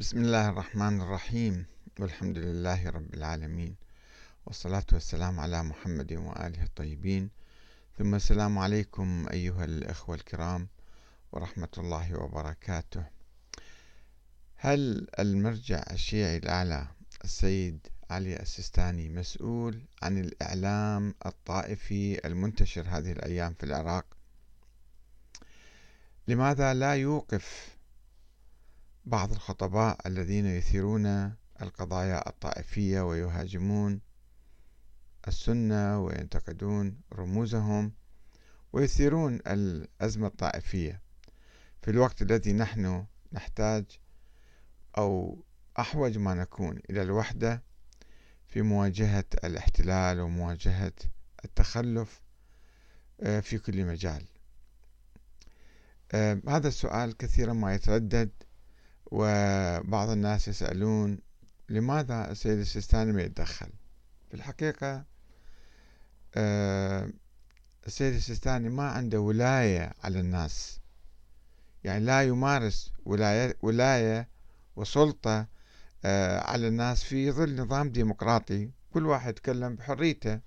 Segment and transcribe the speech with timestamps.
[0.00, 1.66] بسم الله الرحمن الرحيم.
[1.98, 3.76] والحمد لله رب العالمين.
[4.46, 7.30] والصلاة والسلام على محمد وآله الطيبين.
[7.98, 10.68] ثم السلام عليكم أيها الأخوة الكرام
[11.32, 13.04] ورحمة الله وبركاته.
[14.56, 16.86] هل المرجع الشيعي الأعلى
[17.24, 24.06] السيد علي السيستاني مسؤول عن الإعلام الطائفي المنتشر هذه الأيام في العراق؟
[26.28, 27.79] لماذا لا يوقف
[29.04, 31.06] بعض الخطباء الذين يثيرون
[31.62, 34.00] القضايا الطائفية ويهاجمون
[35.28, 37.92] السنة وينتقدون رموزهم
[38.72, 41.02] ويثيرون الأزمة الطائفية.
[41.82, 43.84] في الوقت الذي نحن نحتاج
[44.98, 45.44] أو
[45.78, 47.62] أحوج ما نكون إلى الوحدة
[48.46, 50.92] في مواجهة الاحتلال ومواجهة
[51.44, 52.20] التخلف
[53.20, 54.24] آه، في كل مجال.
[56.12, 58.30] آه، هذا السؤال كثيرا ما يتردد.
[59.10, 61.18] وبعض الناس يسألون
[61.68, 63.70] لماذا السيد السيستاني ما يتدخل؟
[64.28, 65.04] في الحقيقة
[66.34, 67.10] آه،
[67.86, 70.80] السيد السيستاني ما عنده ولاية على الناس.
[71.84, 74.28] يعني لا يمارس ولاية, ولاية
[74.76, 75.46] وسلطة
[76.04, 78.70] آه، على الناس في ظل نظام ديمقراطي.
[78.92, 80.40] كل واحد يتكلم بحريته.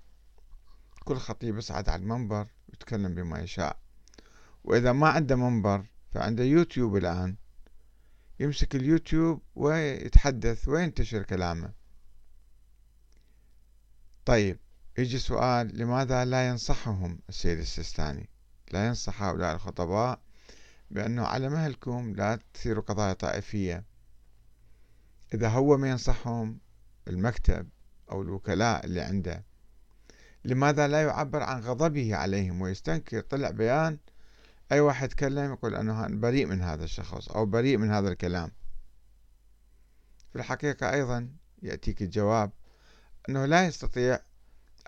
[1.04, 3.76] كل خطيب يصعد على المنبر يتكلم بما يشاء.
[4.64, 7.36] وإذا ما عنده منبر فعنده يوتيوب الآن.
[8.40, 11.72] يمسك اليوتيوب ويتحدث وينتشر كلامه.
[14.24, 14.58] طيب
[14.98, 18.28] يجي سؤال لماذا لا ينصحهم السيد السيستاني؟
[18.72, 20.20] لا ينصح هؤلاء الخطباء
[20.90, 23.84] بأنه على مهلكم لا تثيروا قضايا طائفية.
[25.34, 26.58] إذا هو ما ينصحهم
[27.08, 27.68] المكتب
[28.10, 29.44] أو الوكلاء اللي عنده
[30.44, 33.98] لماذا لا يعبر عن غضبه عليهم ويستنكر طلع بيان
[34.74, 38.50] أي واحد يتكلم يقول أنه بريء من هذا الشخص أو بريء من هذا الكلام.
[40.32, 41.30] في الحقيقة أيضا
[41.62, 42.52] يأتيك الجواب
[43.28, 44.18] أنه لا يستطيع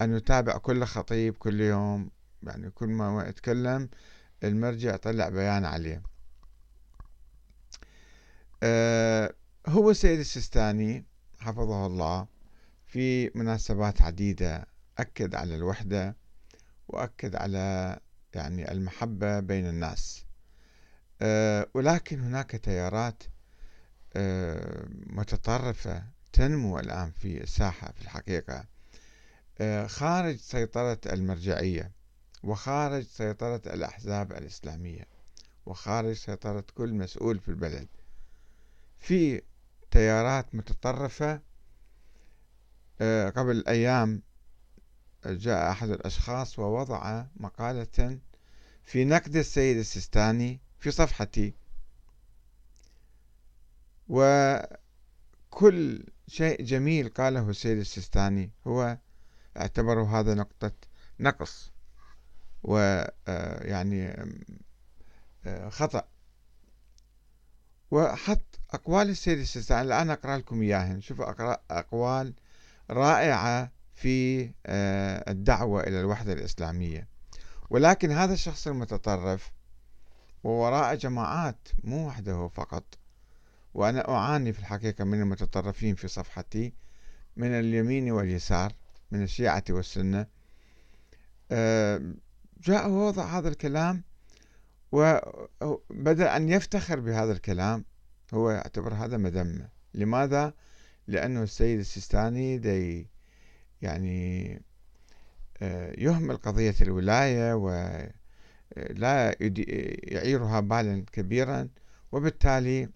[0.00, 2.10] أن يتابع كل خطيب كل يوم
[2.42, 3.88] يعني كل ما يتكلم
[4.44, 6.02] المرجع يطلع بيان عليه.
[8.62, 9.34] أه
[9.68, 11.04] هو السيد السيستاني
[11.38, 12.26] حفظه الله
[12.86, 14.66] في مناسبات عديدة
[14.98, 16.16] أكد على الوحدة
[16.88, 17.98] وأكد على
[18.36, 20.24] يعني المحبة بين الناس.
[21.22, 23.22] أه ولكن هناك تيارات
[24.16, 28.64] أه متطرفة تنمو الآن في الساحة في الحقيقة.
[29.60, 31.92] أه خارج سيطرة المرجعية
[32.42, 35.04] وخارج سيطرة الأحزاب الإسلامية
[35.66, 37.88] وخارج سيطرة كل مسؤول في البلد.
[38.98, 39.42] في
[39.90, 41.40] تيارات متطرفة
[43.36, 44.22] قبل أيام
[45.26, 48.18] جاء أحد الأشخاص ووضع مقالة
[48.86, 51.54] في نقد السيد السيستاني في صفحتي.
[54.08, 58.98] وكل شيء جميل قاله السيد السيستاني هو
[59.56, 60.72] اعتبره هذا نقطة
[61.20, 61.72] نقص
[62.62, 64.28] ويعني آه،
[65.46, 66.08] آه، خطأ.
[67.90, 71.00] وحط أقوال السيد السيستاني الآن أقرأ لكم إياهن.
[71.00, 72.34] شوفوا أقرأ أقوال
[72.90, 77.15] رائعة في آه، الدعوة إلى الوحدة الإسلامية.
[77.70, 79.52] ولكن هذا الشخص المتطرف
[80.44, 82.84] ووراء جماعات مو وحده فقط
[83.74, 86.74] وأنا أعاني في الحقيقة من المتطرفين في صفحتي
[87.36, 88.72] من اليمين واليسار
[89.10, 90.26] من الشيعة والسنة.
[92.60, 94.04] جاء ووضع هذا الكلام
[94.92, 97.84] وبدأ أن يفتخر بهذا الكلام.
[98.34, 99.68] هو يعتبر هذا مذمة.
[99.94, 100.54] لماذا؟
[101.06, 103.08] لأنه السيد السيستاني دي
[103.82, 104.62] يعني
[105.98, 108.12] يهمل قضية الولاية ولا
[108.76, 109.36] آه،
[110.02, 111.68] يعيرها بالا كبيرا
[112.12, 112.88] وبالتالي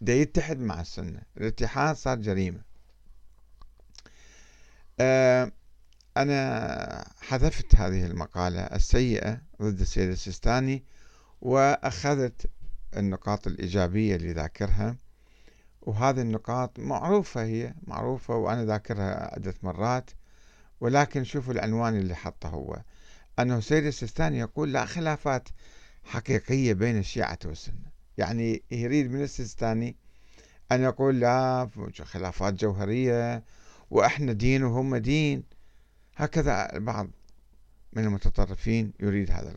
[0.00, 1.22] دا يتحد مع السنة.
[1.36, 2.60] الاتحاد صار جريمة.
[5.00, 5.52] آه،
[6.16, 10.84] أنا حذفت هذه المقالة السيئة ضد السيد السيستاني
[11.40, 12.50] وأخذت
[12.96, 14.96] النقاط الإيجابية اللي ذاكرها
[15.82, 20.10] وهذه النقاط معروفة هي معروفة وأنا ذاكرها عدة مرات.
[20.82, 22.82] ولكن شوفوا العنوان اللي حطه هو.
[23.38, 25.48] أنه سيد السيستاني يقول لا خلافات
[26.04, 27.92] حقيقية بين الشيعة والسنة.
[28.18, 29.96] يعني يريد من السيستاني
[30.72, 31.70] أن يقول لا
[32.02, 33.44] خلافات جوهرية
[33.90, 35.44] وإحنا دين وهم دين.
[36.16, 37.10] هكذا البعض
[37.92, 39.56] من المتطرفين يريد هذا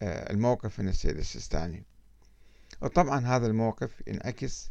[0.00, 1.84] آه، الموقف من السيد السيستاني.
[2.82, 4.70] وطبعا هذا الموقف ينعكس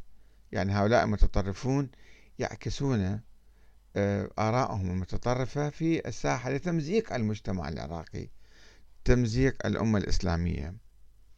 [0.51, 1.89] يعني هؤلاء المتطرفون
[2.39, 3.19] يعكسون آه،
[4.39, 8.29] آرائهم المتطرفة في الساحة لتمزيق المجتمع العراقي
[9.05, 10.75] تمزيق الأمة الإسلامية.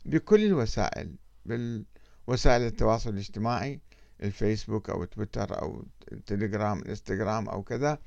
[0.05, 1.15] بكل الوسائل
[1.45, 3.79] بالوسائل التواصل الاجتماعي
[4.23, 5.85] الفيسبوك أو تويتر أو
[6.25, 7.99] تليجرام انستغرام أو كذا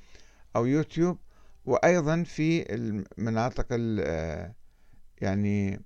[0.57, 1.19] أو يوتيوب
[1.65, 3.67] وأيضا في المناطق
[5.21, 5.81] يعني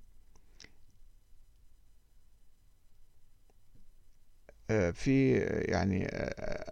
[4.93, 5.33] في
[5.67, 6.07] يعني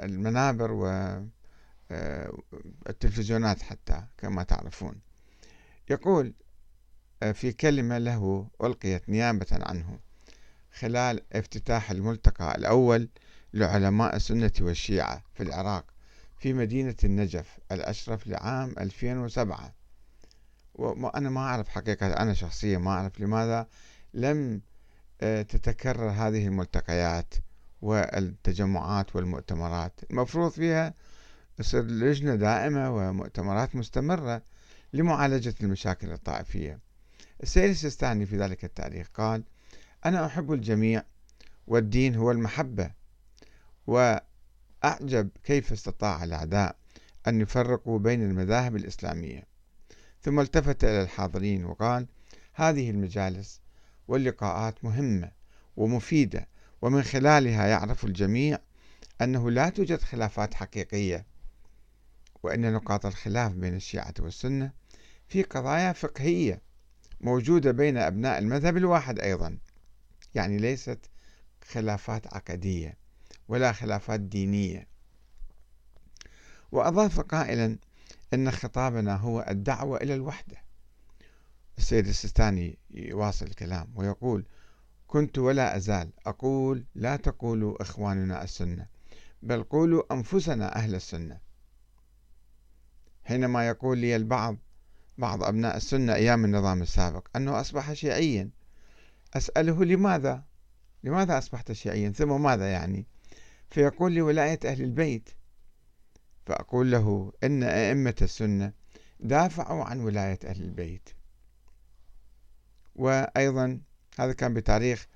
[0.05, 0.71] المنابر
[1.91, 4.95] والتلفزيونات حتى كما تعرفون.
[5.89, 6.33] يقول
[7.33, 9.99] في كلمة له ألقيت نيابة عنه
[10.79, 13.09] خلال افتتاح الملتقى الأول
[13.53, 15.85] لعلماء السنة والشيعة في العراق
[16.37, 19.73] في مدينة النجف الأشرف لعام 2007
[20.75, 23.67] وأنا ما أعرف حقيقة أنا شخصيا ما أعرف لماذا
[24.13, 24.61] لم
[25.21, 27.33] آه، تتكرر هذه الملتقيات
[27.81, 29.99] والتجمعات والمؤتمرات.
[30.11, 30.93] المفروض فيها
[31.57, 34.41] تصير لجنة دائمة ومؤتمرات مستمرة
[34.93, 36.79] لمعالجة المشاكل الطائفية.
[37.43, 39.43] السيد السيستاني في ذلك التاريخ قال
[40.05, 41.03] أنا أحب الجميع
[41.67, 42.91] والدين هو المحبة
[43.87, 46.75] وأعجب كيف استطاع الأعداء
[47.27, 49.43] أن يفرقوا بين المذاهب الإسلامية.
[50.21, 52.07] ثم التفت إلى الحاضرين وقال
[52.53, 53.61] هذه المجالس
[54.07, 55.31] واللقاءات مهمة
[55.77, 56.47] ومفيدة
[56.81, 58.59] ومن خلالها يعرف الجميع
[59.21, 61.25] أنه لا توجد خلافات حقيقية
[62.45, 64.71] وأن نقاط الخلاف بين الشيعة والسنة
[65.27, 66.61] في قضايا فقهية
[67.21, 69.57] موجودة بين أبناء المذهب الواحد أيضا.
[70.35, 70.99] يعني ليست
[71.67, 72.97] خلافات عقدية
[73.47, 74.87] ولا خلافات دينية.
[76.71, 77.77] وأضاف قائلا
[78.33, 80.57] أن خطابنا هو الدعوة إلى الوحدة.
[81.77, 84.45] السيد السيستاني يواصل الكلام ويقول
[85.07, 88.87] كنت ولا أزال أقول لا تقولوا إخواننا السنة
[89.41, 91.44] بل قولوا أنفسنا أهل السنة
[93.25, 94.57] حينما يقول لي البعض
[95.17, 98.49] بعض أبناء السنة أيام النظام السابق أنه أصبح شيعيا.
[99.33, 100.43] أسأله لماذا؟
[101.03, 103.05] لماذا أصبحت شيعيا؟ ثم ماذا يعني؟
[103.69, 105.29] فيقول لي ولاية أهل البيت.
[106.45, 108.73] فأقول له إن أئمة السنة
[109.19, 111.09] دافعوا عن ولاية أهل البيت.
[112.95, 113.81] وأيضا
[114.19, 115.07] هذا كان بتاريخ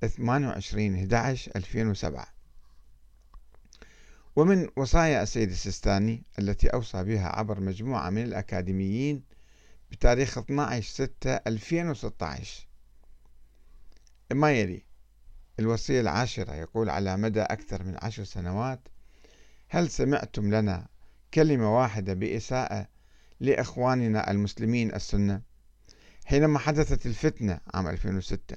[0.00, 2.26] 28 11 2007
[4.36, 9.22] ومن وصايا السيد السيستاني التي أوصى بها عبر مجموعة من الأكاديميين
[9.90, 12.66] بتاريخ 12 6 2016
[14.32, 14.82] ما يلي
[15.58, 18.88] الوصية العاشرة يقول على مدى أكثر من عشر سنوات
[19.68, 20.86] هل سمعتم لنا
[21.34, 22.88] كلمة واحدة بإساءة
[23.40, 25.42] لإخواننا المسلمين السنة؟
[26.24, 28.56] حينما حدثت الفتنة عام 2006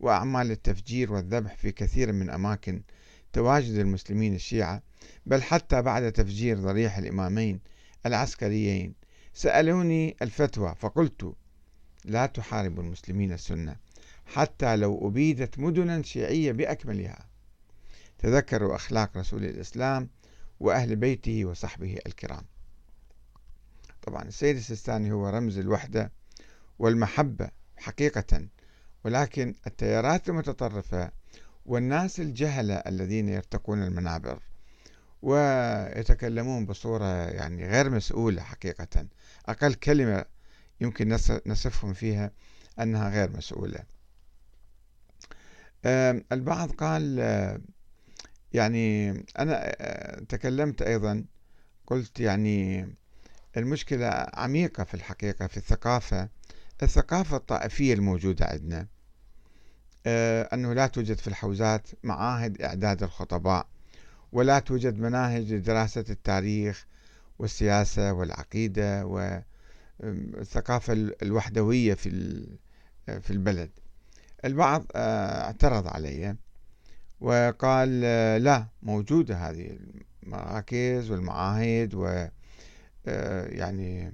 [0.00, 2.82] وأعمال التفجير والذبح في كثير من أماكن
[3.36, 4.82] تواجد المسلمين الشيعة
[5.26, 7.60] بل حتى بعد تفجير ضريح الإمامين
[8.06, 8.94] العسكريين.
[9.34, 11.34] سألوني الفتوى فقلت
[12.04, 13.76] لا تحاربوا المسلمين السنة
[14.26, 17.28] حتى لو أبيدت مدنا شيعية بأكملها.
[18.18, 20.10] تذكروا أخلاق رسول الإسلام
[20.60, 22.42] وأهل بيته وصحبه الكرام.
[24.02, 26.12] طبعا السيد السيستاني هو رمز الوحدة
[26.78, 28.48] والمحبة حقيقة
[29.04, 31.10] ولكن التيارات المتطرفة
[31.66, 34.42] والناس الجهلة الذين يرتقون المنابر
[35.22, 39.06] ويتكلمون بصورة يعني غير مسؤولة حقيقة.
[39.46, 40.24] أقل كلمة
[40.80, 42.30] يمكن نصفهم فيها
[42.80, 43.78] أنها غير مسؤولة.
[46.32, 47.18] البعض قال
[48.52, 49.74] يعني أنا
[50.28, 51.24] تكلمت أيضا
[51.86, 52.88] قلت يعني
[53.56, 56.28] المشكلة عميقة في الحقيقة في الثقافة.
[56.82, 58.86] الثقافة الطائفية الموجودة عندنا.
[60.06, 63.66] أنه لا توجد في الحوزات معاهد إعداد الخطباء
[64.32, 66.86] ولا توجد مناهج لدراسة التاريخ
[67.38, 69.06] والسياسة والعقيدة
[70.00, 72.10] والثقافة الوحدوية في
[73.20, 73.70] في البلد.
[74.44, 76.36] البعض اعترض علي
[77.20, 78.00] وقال
[78.42, 79.78] لا موجودة هذه
[80.22, 82.26] المراكز والمعاهد و
[83.48, 84.12] يعني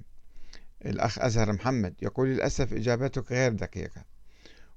[0.86, 4.11] الأخ أزهر محمد يقول للأسف إجابتك غير دقيقة.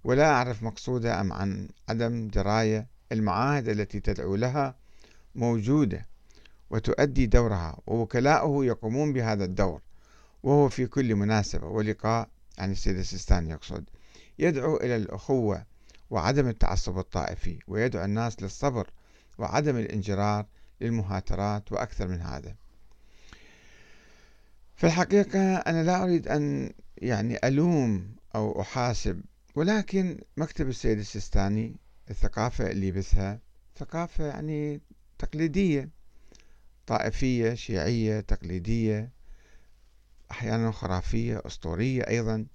[0.05, 2.87] ولا أعرف مقصودة أم عن عدم دراية.
[3.11, 4.75] المعاهد التي تدعو لها
[5.35, 6.05] موجودة
[6.69, 9.81] وتؤدي دورها ووكلاؤه يقومون بهذا الدور
[10.43, 13.83] وهو في كل مناسبة ولقاء عن السيد السيستاني يقصد.
[14.39, 15.65] يدعو إلى الأخوة
[16.09, 18.89] وعدم التعصب الطائفي ويدعو الناس للصبر
[19.37, 20.45] وعدم الانجرار
[20.81, 22.55] للمهاترات وأكثر من هذا.
[24.75, 29.21] في الحقيقة أنا لا أريد أن يعني ألوم أو أحاسب
[29.55, 31.75] ولكن مكتب السيد السيستاني
[32.09, 33.39] الثقافة اللي يبثها
[33.77, 34.81] ثقافة يعني
[35.19, 35.89] تقليدية
[36.87, 39.11] طائفية شيعية تقليدية
[40.31, 42.45] أحيانا خرافية أسطورية أيضا.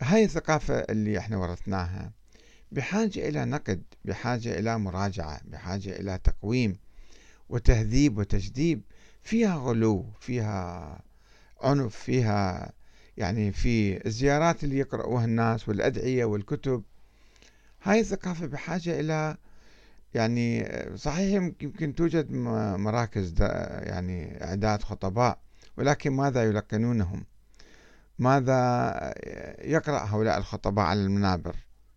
[0.00, 2.12] هاي الثقافة اللي إحنا ورثناها
[2.72, 6.78] بحاجة إلى نقد بحاجة إلى مراجعة بحاجة إلى تقويم
[7.48, 8.82] وتهذيب وتجديب
[9.22, 11.02] فيها غلو فيها
[11.62, 12.72] عنف فيها
[13.16, 16.82] يعني في الزيارات اللي يقرأوها الناس والأدعية والكتب
[17.82, 19.36] هاي الثقافة بحاجة إلى
[20.14, 23.34] يعني صحيح يمكن توجد مراكز
[23.82, 25.38] يعني إعداد خطباء
[25.76, 27.24] ولكن ماذا يلقنونهم؟
[28.18, 29.14] ماذا
[29.62, 31.56] يقرأ هؤلاء الخطباء على المنابر؟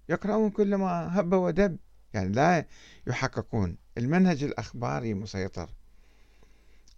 [0.09, 1.77] يقرأون كل ما هب ودب
[2.13, 2.65] يعني لا
[3.07, 3.77] يحققون.
[3.97, 5.69] المنهج الأخباري مسيطر.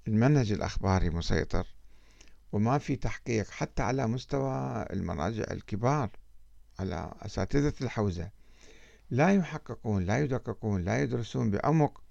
[0.07, 1.67] المنهج الأخباري مسيطر.
[2.51, 6.09] وما في تحقيق حتى على مستوى المراجع الكبار
[6.79, 8.29] على أساتذة الحوزة.
[9.09, 12.03] لا يحققون لا يدققون لا يدرسون بعمق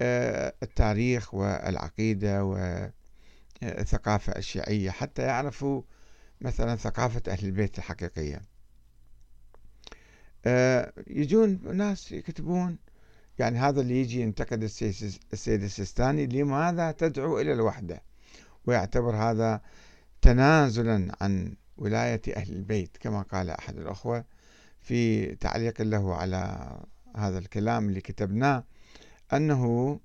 [0.00, 2.44] آه، التاريخ والعقيدة
[3.62, 5.82] والثقافة الشيعية حتى يعرفوا
[6.40, 8.42] مثلا ثقافة أهل البيت الحقيقية.
[10.46, 12.78] آه، يجون ناس يكتبون.
[13.38, 18.02] يعني هذا اللي يجي ينتقد السيد السيستاني لماذا تدعو إلى الوحدة؟
[18.68, 19.60] ويعتبر هذا
[20.22, 24.24] تنازلا عن ولاية أهل البيت كما قال أحد الأخوة
[24.80, 26.70] في تعليق له على
[27.16, 28.64] هذا الكلام اللي كتبناه
[29.32, 30.00] أنه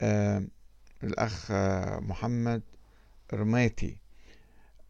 [0.00, 0.44] آه
[1.02, 2.62] الأخ آه محمد
[3.34, 3.98] رميتي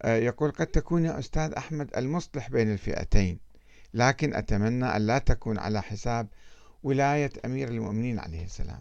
[0.02, 3.38] آه يقول قد تكون يا أستاذ أحمد المصلح بين الفئتين
[3.94, 6.28] لكن أتمنى أن لا تكون على حساب
[6.82, 8.80] ولاية أمير المؤمنين عليه السلام.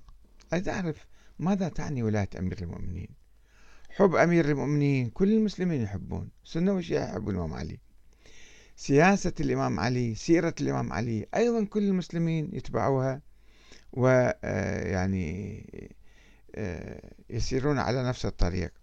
[0.53, 1.05] أريد أعرف
[1.39, 3.22] ماذا تعني ولاية أمير المؤمنين؟
[3.95, 7.79] حب أمير المؤمنين كل المسلمين يحبون سنة وشيعة يحبون الإمام علي.
[8.75, 13.21] سياسة الإمام علي سيرة الإمام علي أيضا كل المسلمين يتبعوها
[13.91, 15.89] ويعني آه،
[16.55, 18.73] آه، يسيرون على نفس الطريق.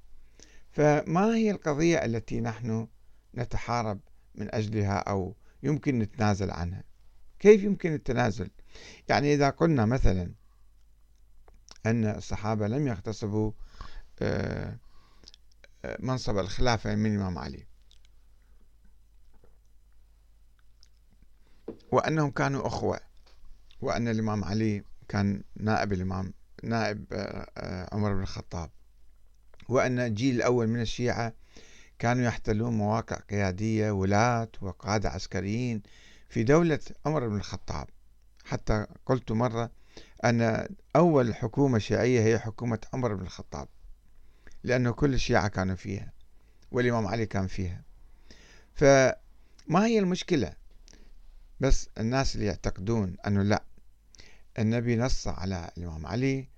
[0.71, 2.89] فما هي القضية التي نحن
[3.35, 4.01] نتحارب
[4.35, 6.85] من أجلها أو يمكن نتنازل عنها؟
[7.39, 8.51] كيف يمكن التنازل؟
[9.09, 10.33] يعني إذا قلنا مثلا
[11.87, 13.53] أن الصحابة لم يغتصبوا
[14.23, 14.79] آه،
[15.99, 17.67] منصب الخلافة من الإمام علي
[21.93, 23.01] وأنهم كانوا أخوة
[23.81, 26.33] وأن الإمام علي كان نائب الإمام
[26.63, 28.71] نائب آه، آه، عمر بن الخطاب.
[29.69, 31.33] وأن الجيل الأول من الشيعة
[31.99, 35.83] كانوا يحتلون مواقع قيادية ولاة وقادة عسكريين
[36.29, 37.87] في دولة عمر بن الخطاب.
[38.45, 39.71] حتى قلت مرة
[40.25, 43.69] أن أول حكومة شيعية هي حكومة عمر بن الخطاب.
[44.65, 46.13] لأنه كل الشيعة كانوا فيها
[46.73, 47.83] والإمام علي كان فيها.
[48.75, 50.53] فما هي المشكلة؟
[51.61, 53.63] بس الناس اللي يعتقدون أنه لا
[54.59, 56.49] النبي نص على الإمام علي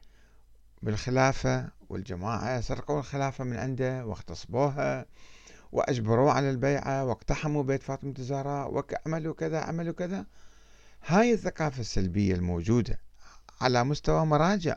[0.83, 5.07] بالخلافة والجماعة سرقوا الخلافة من عنده واغتصبوها
[5.73, 10.27] وأجبروه على البيعة واقتحموا بيت فاطمة الزهراء وعملوا كذا عملوا كذا.
[11.07, 12.99] هاي الثقافة السلبية الموجودة
[13.61, 14.77] على مستوى مراجع.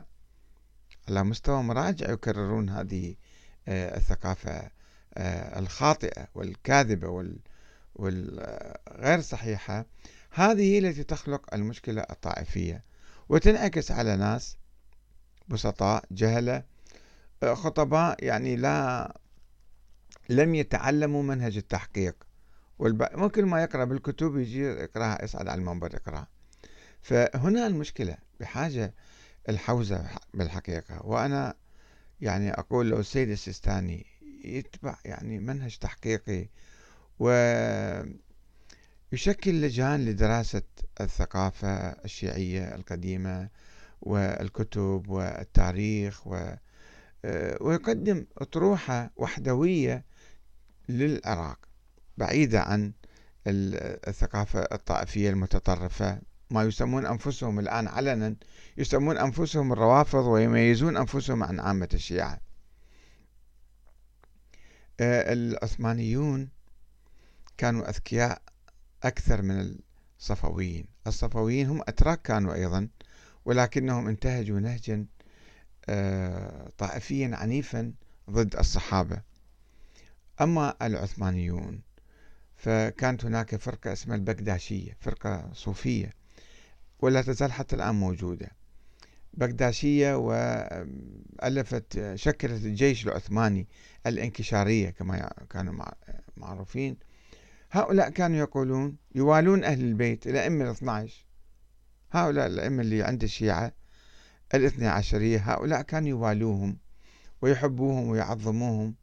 [1.08, 3.14] على مستوى مراجع يكررون هذه
[3.68, 4.70] آه، الثقافة
[5.14, 7.32] آه، الخاطئة والكاذبة
[7.94, 9.86] والغير صحيحة.
[10.30, 12.82] هذه التي تخلق المشكلة الطائفية.
[13.28, 14.56] وتنعكس على ناس
[15.48, 16.62] بسطاء جهلة
[17.42, 19.20] آه، خطباء يعني لا
[20.28, 22.16] لم يتعلموا منهج التحقيق.
[22.78, 26.28] ممكن ما يقرأ بالكتب يجي يقرأها يصعد على المنبر يقرأها.
[27.02, 28.94] فهنا المشكلة بحاجة
[29.48, 31.06] الحوزة بالحقيقة.
[31.06, 31.54] وأنا
[32.20, 34.06] يعني أقول لو السيد السيستاني
[34.44, 36.48] يتبع يعني منهج تحقيقي
[37.18, 38.14] ويشكل
[39.60, 40.62] لجان لدراسة
[41.00, 43.48] الثقافة الشيعية القديمة
[44.00, 46.54] والكتب والتاريخ و
[47.60, 50.04] ويقدم أطروحة وحدوية
[50.88, 51.58] للعراق
[52.18, 52.92] بعيدة عن
[53.46, 56.20] الثقافة الطائفية المتطرفة.
[56.50, 58.36] ما يسمون أنفسهم الآن علنا
[58.78, 62.40] يسمون أنفسهم الروافض ويميزون أنفسهم عن عامة الشيعة.
[65.00, 66.48] آه، العثمانيون
[67.58, 68.42] كانوا أذكياء
[69.02, 69.76] أكثر من
[70.18, 70.86] الصفويين.
[71.06, 72.88] الصفويين هم أتراك كانوا أيضا
[73.44, 75.06] ولكنهم انتهجوا نهجا
[75.88, 77.92] آه، طائفيا عنيفا
[78.30, 79.22] ضد الصحابة.
[80.40, 81.82] أما العثمانيون
[82.56, 86.12] فكانت هناك فرقة اسمها البكداشية فرقة صوفية.
[86.98, 88.50] ولا تزال حتى الآن موجودة.
[89.34, 93.66] بغداشية وألفت شكلت الجيش العثماني
[94.06, 95.74] الانكشارية كما كانوا
[96.36, 96.96] معروفين.
[97.70, 101.26] هؤلاء كانوا يقولون يوالون أهل البيت الأئمة الاثنى عشر
[102.10, 103.72] هؤلاء الأئمة اللي عند الشيعة
[104.54, 106.78] الاثنى عشرية هؤلاء كانوا يوالوهم
[107.42, 108.94] ويحبوهم ويعظموهم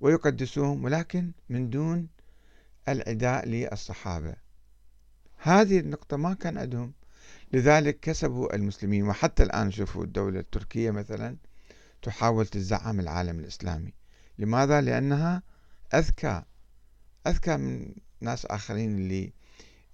[0.00, 2.08] ويقدسوهم ولكن من دون
[2.88, 4.34] العداء للصحابة.
[5.36, 6.92] هذه النقطة ما كان عندهم.
[7.52, 9.08] لذلك كسبوا المسلمين.
[9.08, 11.36] وحتى الآن شوفوا الدولة التركية مثلا
[12.02, 13.94] تحاول تزعم العالم الإسلامي.
[14.38, 15.42] لماذا؟ لأنها
[15.94, 16.42] أذكى
[17.26, 19.32] أذكى من ناس آخرين اللي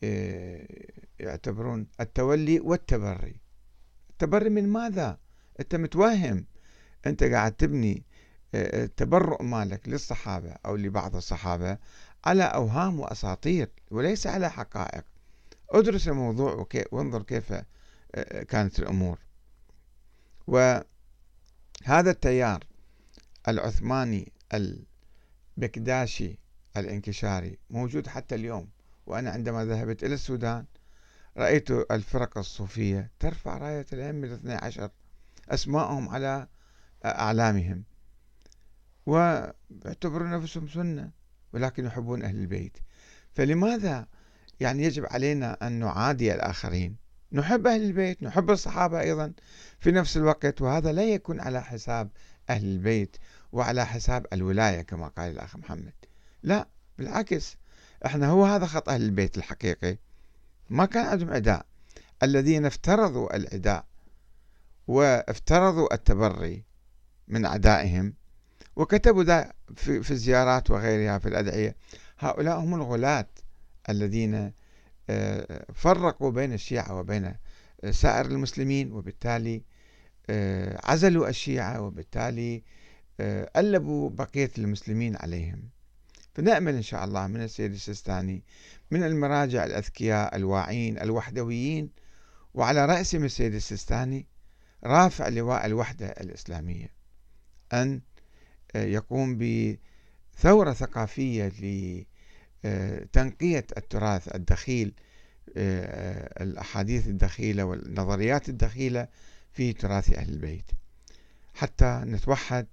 [0.04, 0.66] آه،
[1.20, 3.36] يعتبرون التولي والتبري.
[4.10, 5.18] التبري من ماذا؟
[5.60, 6.46] أنت متوهم.
[7.06, 8.04] أنت قاعد تبني
[8.54, 11.78] آه، التبرؤ مالك للصحابة أو لبعض الصحابة
[12.24, 15.04] على أوهام وأساطير وليس على حقائق.
[15.72, 17.52] ادرس الموضوع وانظر كيف
[18.14, 19.18] آه، كانت الأمور.
[20.46, 20.84] وهذا
[22.10, 22.64] التيار
[23.48, 24.32] العثماني
[25.56, 26.38] البكداشي
[26.76, 28.68] الانكشاري موجود حتى اليوم.
[29.06, 30.64] وأنا عندما ذهبت إلى السودان
[31.36, 34.90] رأيت الفرق الصوفية ترفع راية الأئمة الاثني عشر
[35.48, 36.48] أسماءهم على
[37.04, 37.84] أعلامهم.
[39.06, 41.10] ويعتبرون نفسهم سنة
[41.52, 42.78] ولكن يحبون أهل البيت.
[43.34, 44.06] فلماذا
[44.60, 46.96] يعني يجب علينا أن نعادي الآخرين.
[47.32, 49.32] نحب أهل البيت نحب الصحابة أيضا
[49.80, 52.10] في نفس الوقت وهذا لا يكون على حساب
[52.50, 53.16] أهل البيت
[53.52, 55.92] وعلى حساب الولاية كما قال الأخ محمد.
[56.42, 56.68] لا
[56.98, 57.56] بالعكس
[58.06, 59.98] إحنا هو هذا خط أهل البيت الحقيقي.
[60.70, 61.66] ما كان عندهم عداء
[62.22, 63.84] الذين افترضوا العداء
[64.88, 66.64] وافترضوا التبري
[67.28, 68.14] من أعدائهم
[68.76, 71.76] وكتبوا ذا في, في الزيارات وغيرها في الأدعية
[72.18, 73.26] هؤلاء هم الغلاة.
[73.88, 74.52] الذين
[75.10, 77.34] آه، فرقوا بين الشيعة وبين
[77.90, 79.62] سائر المسلمين وبالتالي
[80.30, 82.62] آه، عزلوا الشيعة وبالتالي
[83.20, 85.68] آه، ألبوا بقية المسلمين عليهم.
[86.34, 88.44] فنأمل إن شاء الله من السيد السيستاني
[88.90, 91.90] من المراجع الأذكياء الواعين الوحدويين
[92.54, 94.26] وعلى رأسهم السيد السيستاني
[94.84, 96.94] رافع لواء الوحدة الإسلامية
[97.72, 98.00] أن
[98.74, 101.48] يقوم بثورة ثقافية
[102.64, 104.94] لتنقية التراث الدخيل
[106.40, 109.08] الأحاديث الدخيلة والنظريات الدخيلة
[109.52, 110.70] في تراث أهل البيت.
[111.54, 112.66] حتى نتوحد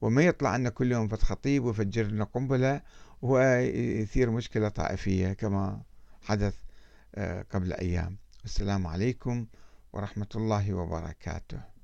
[0.00, 2.80] وما يطلع عنا كل يوم فت خطيب ويفجر لنا قنبلة
[3.22, 5.82] ويثير مشكلة طائفية كما
[6.22, 6.54] حدث
[7.50, 8.16] قبل أيام.
[8.44, 9.46] السلام عليكم
[9.92, 11.75] ورحمة الله وبركاته.